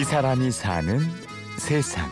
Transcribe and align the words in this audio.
이 0.00 0.02
사람이 0.02 0.50
사는 0.50 0.98
세상. 1.58 2.08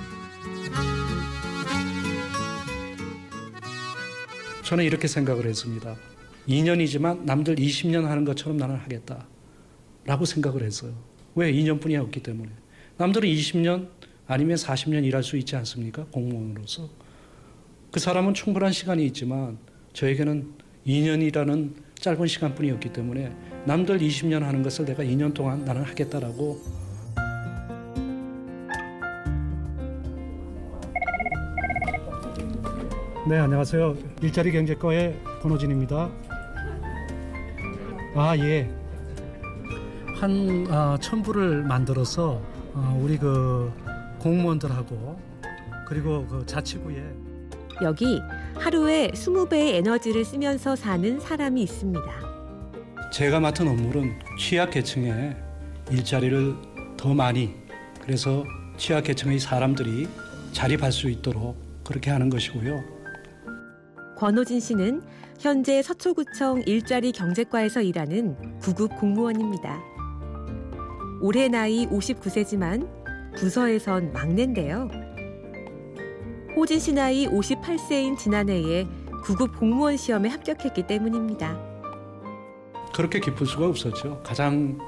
저는 4.62 4.84
이렇게 4.84 5.08
생각을 5.08 5.46
했습니다. 5.46 5.96
2년이지만 6.46 7.22
남들 7.24 7.54
20년 7.54 8.02
하는 8.02 8.26
것처럼 8.26 8.58
나는 8.58 8.76
하겠다. 8.76 9.26
라고 10.04 10.26
생각을 10.26 10.64
했어요. 10.64 10.92
왜? 11.34 11.50
2년뿐이 11.50 11.98
없기 11.98 12.22
때문에. 12.22 12.50
남들은 12.98 13.26
20년 13.26 13.88
아니면 14.26 14.58
40년 14.58 15.06
일할 15.06 15.22
수 15.22 15.38
있지 15.38 15.56
않습니까? 15.56 16.04
공무원으로서. 16.12 16.90
그 17.90 18.00
사람은 18.00 18.34
충분한 18.34 18.70
시간이 18.70 19.06
있지만 19.06 19.56
저에게는 19.94 20.52
2년이라는 20.86 21.72
짧은 21.94 22.26
시간뿐이었기 22.26 22.92
때문에 22.92 23.34
남들 23.64 23.98
20년 23.98 24.40
하는 24.40 24.62
것을 24.62 24.84
내가 24.84 25.02
2년 25.02 25.32
동안 25.32 25.64
나는 25.64 25.84
하겠다라고 25.84 26.87
네, 33.28 33.36
안녕하세요. 33.38 33.94
일자리 34.22 34.50
경제과의 34.52 35.20
권호진입니다. 35.42 36.10
아, 38.14 38.34
예. 38.38 38.70
한 40.14 40.66
아, 40.70 40.96
첨부를 40.98 41.62
만들어서 41.64 42.40
아, 42.72 42.96
우리 42.98 43.18
그 43.18 43.70
공무원들하고 44.20 45.20
그리고 45.86 46.26
그 46.26 46.46
자치구에 46.46 47.04
여기 47.82 48.18
하루에 48.54 49.10
20배의 49.10 49.74
에너지를 49.74 50.24
쓰면서 50.24 50.74
사는 50.74 51.20
사람이 51.20 51.60
있습니다. 51.64 52.02
제가 53.12 53.40
맡은 53.40 53.68
업무는 53.68 54.18
취약계층의 54.38 55.36
일자리를 55.90 56.54
더 56.96 57.12
많이 57.12 57.54
그래서 58.00 58.42
취약계층의 58.78 59.38
사람들이 59.38 60.08
자립할 60.52 60.92
수 60.92 61.10
있도록 61.10 61.58
그렇게 61.84 62.10
하는 62.10 62.30
것이고요. 62.30 62.97
권호진 64.18 64.58
씨는 64.58 65.02
현재 65.38 65.80
서초구청 65.80 66.64
일자리 66.66 67.12
경제과에서 67.12 67.82
일하는 67.82 68.58
구급 68.58 68.96
공무원입니다. 68.98 69.80
올해 71.20 71.46
나이 71.46 71.86
59세지만 71.86 72.88
부서에선 73.36 74.12
막내인데요. 74.12 74.90
호진 76.56 76.80
씨 76.80 76.92
나이 76.92 77.28
58세인 77.28 78.18
지난해에 78.18 78.88
구급 79.22 79.56
공무원 79.56 79.96
시험에 79.96 80.28
합격했기 80.30 80.88
때문입니다. 80.88 81.56
그렇게 82.92 83.20
기쁠 83.20 83.46
수가 83.46 83.66
없었죠. 83.68 84.20
가장 84.24 84.78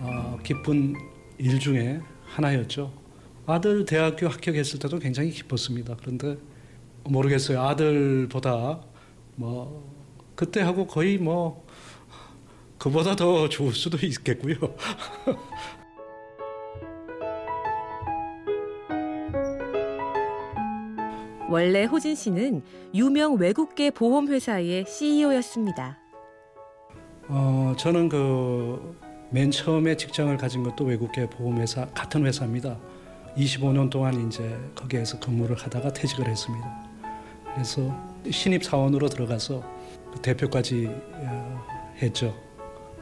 어, 0.00 0.36
기쁜 0.42 0.96
일 1.38 1.60
중에 1.60 2.00
하나였죠. 2.26 2.92
아들 3.46 3.84
대학교 3.84 4.26
합격했을 4.26 4.80
때도 4.80 4.98
굉장히 4.98 5.30
기뻤습니다. 5.30 5.94
그런데 6.00 6.36
모르겠어요. 7.04 7.62
아들보다 7.62 8.80
뭐 9.36 9.90
그때하고 10.34 10.86
거의 10.86 11.18
뭐 11.18 11.66
그보다 12.78 13.16
더 13.16 13.48
좋을 13.48 13.72
수도 13.72 13.98
있겠고요. 14.04 14.56
원래 21.50 21.84
호진 21.84 22.14
씨는 22.14 22.62
유명 22.94 23.34
외국계 23.36 23.90
보험 23.90 24.28
회사의 24.28 24.86
CEO였습니다. 24.88 25.98
어, 27.28 27.74
저는 27.78 28.08
그 28.08 29.04
맨 29.34 29.50
처음에 29.50 29.96
직장을 29.96 30.36
가진 30.36 30.62
것도 30.62 30.84
외국계 30.84 31.28
보험 31.28 31.60
회사 31.60 31.86
같은 31.86 32.24
회사입니다. 32.24 32.78
25년 33.36 33.90
동안 33.90 34.28
이제 34.28 34.56
거기에서 34.76 35.18
근무를 35.18 35.56
하다가 35.56 35.92
퇴직을 35.92 36.28
했습니다. 36.28 36.93
그래서 37.54 37.94
신입 38.30 38.64
사원으로 38.64 39.08
들어가서 39.08 39.62
그 40.12 40.20
대표까지 40.20 40.86
어, 40.88 41.66
했죠. 42.02 42.34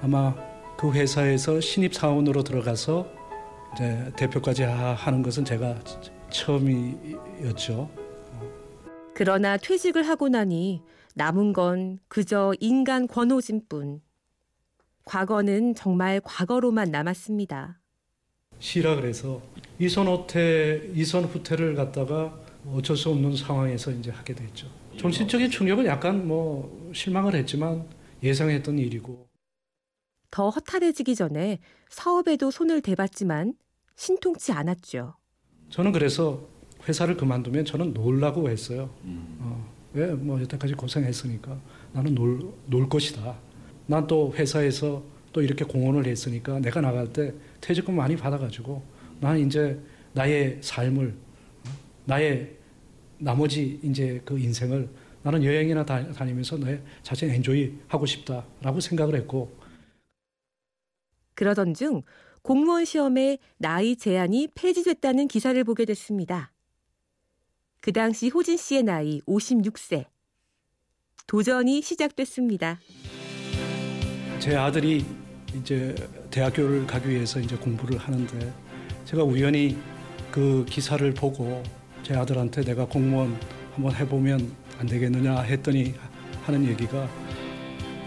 아마 0.00 0.34
그 0.76 0.92
회사에서 0.92 1.60
신입 1.60 1.94
사원으로 1.94 2.42
들어가서 2.44 3.06
이제 3.74 4.12
대표까지 4.16 4.64
하는 4.64 5.22
것은 5.22 5.44
제가 5.44 5.76
처음이었죠. 6.30 7.90
그러나 9.14 9.56
퇴직을 9.56 10.06
하고 10.08 10.28
나니 10.28 10.82
남은 11.14 11.52
건 11.52 11.98
그저 12.08 12.52
인간 12.60 13.06
권호진뿐. 13.06 14.00
과거는 15.04 15.74
정말 15.74 16.20
과거로만 16.20 16.90
남았습니다. 16.90 17.80
시라 18.58 18.94
그래서 18.96 19.42
이선 19.78 20.06
후퇴 20.06 20.90
이선 20.94 21.24
후퇴를 21.24 21.74
갖다가 21.74 22.38
어쩔 22.67 22.97
수 22.97 23.11
없는 23.11 23.37
상황에서 23.37 23.91
이제 23.91 24.11
하게 24.11 24.34
됐죠. 24.34 24.69
정신적인 24.99 25.50
충격은 25.50 25.87
약간 25.87 26.27
뭐 26.27 26.91
실망을 26.95 27.34
했지만 27.34 27.87
예상했던 28.23 28.78
일이고. 28.78 29.27
더 30.31 30.49
허탈해지기 30.49 31.15
전에 31.15 31.59
사업에도 31.91 32.50
손을 32.50 32.81
대봤지만 32.81 33.55
신통치 33.97 34.53
않았죠. 34.53 35.15
저는 35.71 35.93
그래서 35.93 36.47
회사를 36.89 37.17
그만두면 37.17 37.65
저는 37.65 37.93
놀라고 37.93 38.49
했어요. 38.49 38.91
어, 39.05 39.69
왜뭐 39.93 40.41
여태까지 40.43 40.75
고생했으니까 40.75 41.59
나는 41.93 42.15
놀, 42.15 42.53
놀 42.67 42.89
것이다. 42.89 43.37
난 43.87 44.06
또 44.06 44.33
회사에서 44.34 45.03
또 45.33 45.43
이렇게 45.43 45.65
공헌을 45.65 46.06
했으니까 46.06 46.61
내가 46.61 46.81
나갈 46.81 47.12
때 47.12 47.34
퇴직금 47.61 47.97
많이 47.97 48.17
받아가지고 48.17 48.83
나는 49.21 49.47
이제 49.47 49.79
나의 50.12 50.59
삶을 50.62 51.15
나의 52.04 52.56
나머지 53.18 53.78
이제 53.82 54.20
그 54.24 54.38
인생을 54.38 54.88
나는 55.22 55.44
여행이나 55.44 55.84
다 55.84 56.24
니면서 56.24 56.58
내 56.58 56.82
자신 57.02 57.30
엔조이 57.30 57.78
하고 57.86 58.06
싶다라고 58.06 58.80
생각을 58.80 59.14
했고 59.14 59.56
그러던 61.34 61.74
중 61.74 62.02
공무원 62.42 62.84
시험에 62.84 63.38
나이 63.56 63.94
제한이 63.94 64.48
폐지됐다는 64.54 65.28
기사를 65.28 65.62
보게 65.64 65.84
됐습니다. 65.84 66.52
그 67.80 67.92
당시 67.92 68.28
호진 68.28 68.56
씨의 68.56 68.82
나이 68.82 69.20
56세. 69.22 70.06
도전이 71.26 71.82
시작됐습니다. 71.82 72.80
제 74.40 74.56
아들이 74.56 75.04
이제 75.54 75.94
대학교를 76.30 76.86
가기 76.86 77.10
위해서 77.10 77.38
이제 77.38 77.56
공부를 77.56 77.96
하는데 77.98 78.52
제가 79.04 79.22
우연히 79.22 79.78
그 80.32 80.64
기사를 80.69 81.12
보고 81.14 81.62
제 82.02 82.14
아들한테 82.14 82.62
내가 82.62 82.84
공무원 82.84 83.38
한번 83.74 83.94
해보면 83.94 84.50
안 84.78 84.86
되겠느냐 84.86 85.40
했더니 85.40 85.94
하는 86.44 86.66
얘기가 86.66 87.08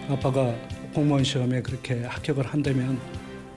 아빠가 0.10 0.54
공무원 0.94 1.24
시험에 1.24 1.62
그렇게 1.62 2.04
합격을 2.04 2.46
한다면 2.46 3.00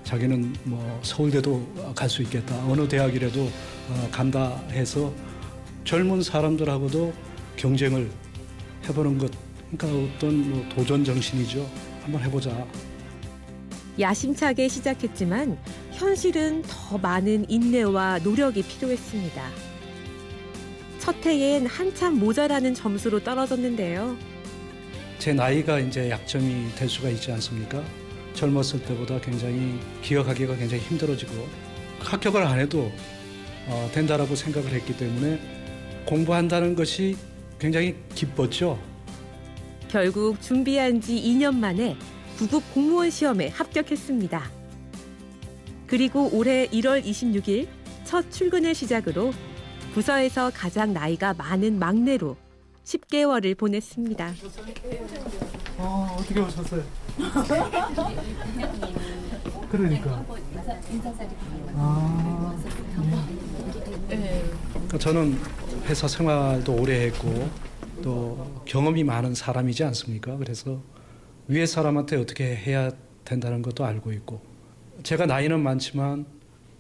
자기는 0.05 0.55
뭐 0.65 1.01
서울대도 1.03 1.93
갈 1.95 2.09
수 2.09 2.23
있겠다. 2.23 2.57
어느 2.67 2.89
대학이라도 2.89 3.43
어, 3.43 4.09
간다 4.11 4.57
해서 4.71 5.13
젊은 5.85 6.23
사람들하고도 6.23 7.13
경쟁을 7.57 8.09
해보는 8.89 9.19
것. 9.19 9.31
그러니까 9.71 10.15
어떤 10.17 10.51
뭐 10.51 10.65
도전 10.75 11.05
정신이죠. 11.05 11.69
한번 12.03 12.23
해보자. 12.23 12.67
야심차게 14.01 14.69
시작했지만 14.69 15.59
현실은 15.93 16.63
더 16.63 16.97
많은 16.97 17.45
인내와 17.51 18.21
노력이 18.21 18.63
필요했습니다. 18.63 19.43
첫 21.09 21.25
해엔 21.25 21.65
한참 21.65 22.19
모자라는 22.19 22.75
점수로 22.75 23.25
떨어졌는데요. 23.25 24.15
제 25.19 25.33
나이가 25.33 25.79
이제 25.79 26.11
약점이 26.11 26.75
될 26.77 26.87
수가 26.87 27.09
있지 27.09 27.33
않습니까? 27.33 27.83
젊었을 28.35 28.83
때보다 28.83 29.19
굉장히 29.23 29.81
기억하기가 30.03 30.57
굉장히 30.57 30.83
힘들어지고 30.83 31.33
합격을 32.01 32.43
안 32.43 32.59
해도 32.59 32.93
어, 33.69 33.91
된다라고 33.95 34.37
생각을 34.37 34.71
했기 34.71 34.95
때문에 34.99 35.41
공부한다는 36.05 36.75
것이 36.75 37.17
굉장히 37.59 37.97
기뻤죠. 38.15 38.79
결국 39.89 40.43
준비한 40.43 41.01
지 41.01 41.15
2년 41.15 41.57
만에 41.57 41.97
구급 42.37 42.63
공무원 42.75 43.09
시험에 43.09 43.49
합격했습니다. 43.49 44.51
그리고 45.87 46.29
올해 46.35 46.67
1월 46.67 47.03
26일 47.03 47.67
첫 48.05 48.31
출근을 48.31 48.75
시작으로 48.75 49.33
부서에서 49.99 50.53
가장 50.55 50.93
나이가 50.93 51.35
많은 51.35 51.77
막내로 51.77 52.37
10개월을 52.85 53.59
보냈습니다. 53.59 54.33
아, 55.77 56.17
어떻게 56.17 56.39
오셨어요? 56.39 56.85
그러니까. 59.69 60.25
아, 61.75 62.57
네. 64.09 64.45
그러니까 64.73 64.99
저는 64.99 65.37
회사 65.87 66.07
생활도 66.07 66.77
오래 66.77 67.07
했고 67.07 67.51
또 68.01 68.63
경험이 68.67 69.03
많은 69.03 69.35
사람이지 69.35 69.83
않습니까? 69.83 70.37
그래서 70.37 70.81
위에 71.49 71.67
사람한테 71.67 72.19
어떻게 72.19 72.55
해야 72.55 72.93
된다는 73.25 73.63
것도 73.63 73.85
알고 73.85 74.13
있고 74.13 74.41
제가 75.03 75.27
나이는 75.27 75.61
많지만 75.61 76.25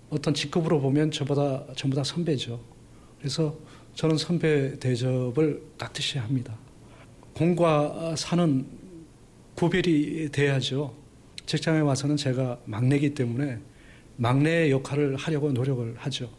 어떤 0.09 0.35
직급으로 0.35 0.81
보면 0.81 1.11
저보다 1.11 1.65
전부 1.75 1.97
다 1.97 2.05
선배죠. 2.05 2.78
그래서 3.19 3.57
저는 3.95 4.17
선배 4.17 4.79
대접을 4.79 5.63
깍듯이 5.77 6.19
합니다. 6.19 6.57
공과 7.35 8.15
사는 8.17 8.67
구별이 9.55 10.31
돼야죠. 10.31 10.95
직장에 11.47 11.81
와서는 11.81 12.17
제가 12.17 12.61
막내기 12.65 13.15
때문에 13.15 13.59
막내의 14.17 14.71
역할을 14.71 15.17
하려고 15.17 15.51
노력을 15.51 15.97
하죠. 15.97 16.31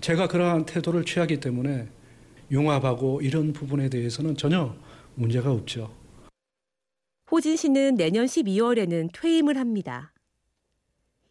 제가 0.00 0.28
그러한 0.28 0.66
태도를 0.66 1.04
취하기 1.04 1.40
때문에 1.40 1.88
융합하고 2.50 3.20
이런 3.22 3.52
부분에 3.52 3.88
대해서는 3.88 4.36
전혀 4.36 4.74
문제가 5.14 5.50
없죠. 5.52 5.94
호진 7.30 7.56
씨는 7.56 7.94
내년 7.94 8.26
12월에는 8.26 9.10
퇴임을 9.12 9.56
합니다. 9.56 10.12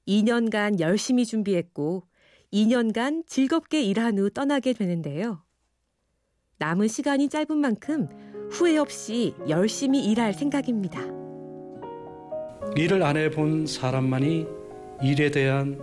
2년간 0.07 0.79
열심히 0.79 1.25
준비했고 1.25 2.03
2년간 2.53 3.23
즐겁게 3.27 3.81
일한 3.83 4.17
후 4.17 4.29
떠나게 4.29 4.73
되는데요. 4.73 5.43
남은 6.57 6.87
시간이 6.87 7.29
짧은 7.29 7.57
만큼 7.57 8.07
후회 8.51 8.77
없이 8.77 9.33
열심히 9.47 10.03
일할 10.05 10.33
생각입니다. 10.33 11.01
일을 12.75 13.03
안 13.03 13.17
해본 13.17 13.67
사람만이 13.67 14.47
일에 15.03 15.31
대한 15.31 15.79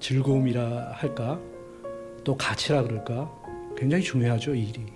즐거움이라 0.00 0.92
할까? 0.94 1.40
또 2.24 2.36
가치라 2.36 2.82
그럴까? 2.82 3.30
굉장히 3.76 4.02
중요하죠, 4.02 4.54
일이. 4.54 4.86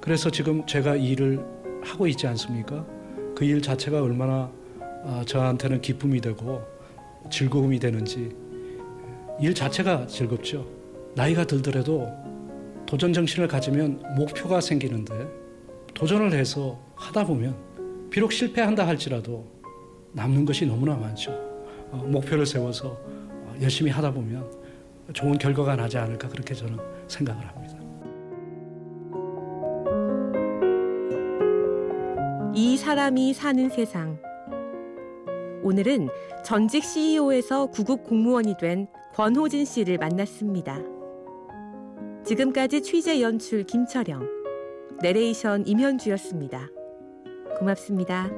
그래서 0.00 0.30
지금 0.30 0.66
제가 0.66 0.96
일을 0.96 1.44
하고 1.82 2.06
있지 2.06 2.26
않습니까? 2.26 2.86
그 3.34 3.44
일 3.44 3.60
자체가 3.62 4.00
얼마나 4.02 4.52
아, 5.04 5.24
저한테는 5.26 5.80
기쁨이 5.80 6.20
되고 6.20 6.62
즐거움이 7.30 7.78
되는지 7.80 8.30
일 9.40 9.54
자체가 9.54 10.06
즐겁죠. 10.06 10.66
나이가 11.14 11.44
들더라도 11.44 12.08
도전 12.86 13.12
정신을 13.12 13.48
가지면 13.48 14.02
목표가 14.16 14.60
생기는데 14.60 15.12
도전을 15.94 16.32
해서 16.32 16.78
하다 16.94 17.26
보면 17.26 17.56
비록 18.10 18.32
실패한다 18.32 18.86
할지라도 18.86 19.46
남는 20.12 20.44
것이 20.44 20.66
너무나 20.66 20.96
많죠. 20.96 21.30
어, 21.90 22.04
목표를 22.06 22.46
세워서 22.46 22.98
열심히 23.60 23.90
하다 23.90 24.12
보면 24.12 24.50
좋은 25.12 25.38
결과가 25.38 25.76
나지 25.76 25.98
않을까 25.98 26.28
그렇게 26.28 26.54
저는 26.54 26.78
생각을 27.08 27.46
합니다. 27.46 27.78
이 32.54 32.76
사람이 32.76 33.32
사는 33.32 33.68
세상. 33.70 34.31
오늘은 35.62 36.08
전직 36.44 36.82
CEO에서 36.82 37.66
구급 37.66 38.04
공무원이 38.04 38.56
된 38.58 38.88
권호진 39.14 39.64
씨를 39.64 39.98
만났습니다. 39.98 40.80
지금까지 42.24 42.82
취재 42.82 43.20
연출 43.20 43.64
김철영, 43.64 44.28
내레이션 45.00 45.66
임현주였습니다. 45.66 46.68
고맙습니다. 47.58 48.28